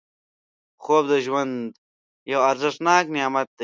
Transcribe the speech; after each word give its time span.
خوب 0.83 1.03
د 1.11 1.13
ژوند 1.25 1.53
یو 2.31 2.39
ارزښتناک 2.51 3.05
نعمت 3.15 3.47
دی 3.57 3.59